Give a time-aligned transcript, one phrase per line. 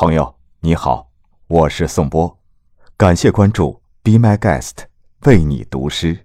[0.00, 1.10] 朋友你好，
[1.48, 2.38] 我是宋波，
[2.96, 4.84] 感谢关注，Be My Guest，
[5.22, 6.24] 为你读诗。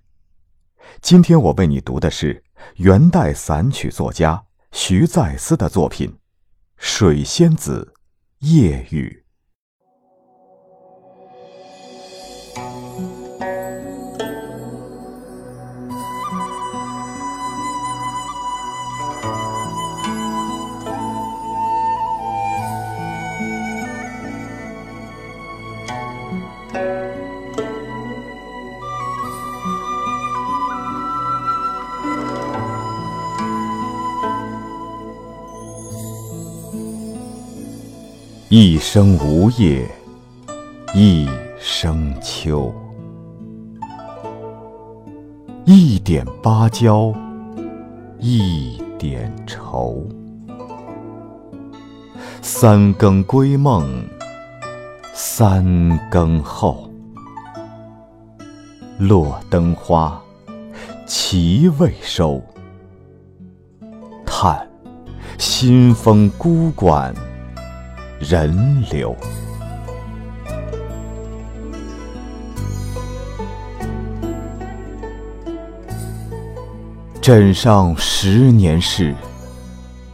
[1.01, 2.43] 今天我为你读的是
[2.75, 6.11] 元代散曲作家徐再思的作品
[6.77, 7.95] 《水仙子·
[8.47, 9.22] 夜雨》。
[38.55, 39.89] 一生无叶，
[40.93, 42.71] 一生秋。
[45.65, 47.11] 一点芭蕉，
[48.19, 50.05] 一点愁。
[52.43, 54.07] 三更归梦，
[55.15, 56.87] 三更后。
[58.99, 60.21] 落灯花，
[61.07, 62.39] 其未收。
[64.23, 64.69] 叹，
[65.39, 67.11] 新风孤馆。
[68.19, 69.15] 人流，
[77.21, 79.13] 枕上十年事，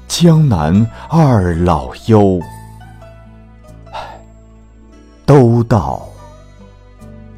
[0.08, 2.40] 江南二老忧。
[5.26, 6.10] 都到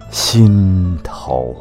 [0.09, 1.53] 心头。